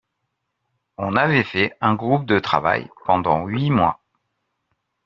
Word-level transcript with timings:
On 0.97 1.15
avait 1.15 1.43
fait 1.43 1.77
un 1.79 1.93
groupe 1.93 2.25
de 2.25 2.39
travail 2.39 2.89
pendant 3.05 3.45
huit 3.45 3.69
mois. 3.69 3.99